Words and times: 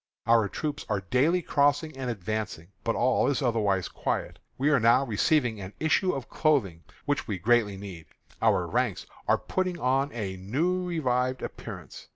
Our 0.25 0.49
troops 0.49 0.83
are 0.89 1.01
daily 1.11 1.43
crossing 1.43 1.95
and 1.95 2.09
advancing, 2.09 2.69
but 2.83 2.95
all 2.95 3.27
is 3.27 3.43
otherwise 3.43 3.87
quiet. 3.87 4.39
We 4.57 4.71
are 4.71 4.79
now 4.79 5.05
receiving 5.05 5.61
an 5.61 5.73
issue 5.79 6.11
of 6.13 6.27
clothing, 6.27 6.81
which 7.05 7.27
we 7.27 7.37
greatly 7.37 7.77
need. 7.77 8.07
Our 8.41 8.65
ranks 8.65 9.05
are 9.27 9.37
putting 9.37 9.77
on 9.79 10.11
a 10.11 10.37
new 10.37 10.83
revived 10.87 11.43
appearance. 11.43 12.07